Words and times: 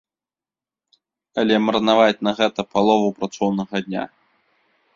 Але 1.41 1.55
марнаваць 1.67 2.23
на 2.29 2.35
гэта 2.41 2.61
палову 2.73 3.07
працоўнага 3.21 3.75
дня? 3.89 4.03